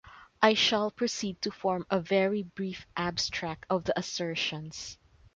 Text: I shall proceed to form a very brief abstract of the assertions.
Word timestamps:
I 0.41 0.55
shall 0.55 0.89
proceed 0.89 1.43
to 1.43 1.51
form 1.51 1.85
a 1.91 1.99
very 1.99 2.41
brief 2.41 2.87
abstract 2.97 3.67
of 3.69 3.83
the 3.83 3.99
assertions. 3.99 4.97